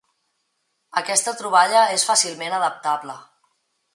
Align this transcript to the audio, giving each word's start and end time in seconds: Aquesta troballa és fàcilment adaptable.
Aquesta 1.01 1.33
troballa 1.41 1.83
és 1.97 2.07
fàcilment 2.09 2.57
adaptable. 2.61 3.21